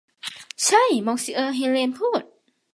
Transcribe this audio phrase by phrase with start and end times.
[0.67, 2.21] ใช่ มองซิเออร์ เฮเลนพูด